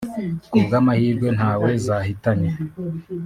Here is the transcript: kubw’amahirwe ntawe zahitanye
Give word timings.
kubw’amahirwe 0.51 1.27
ntawe 1.37 1.69
zahitanye 1.85 2.49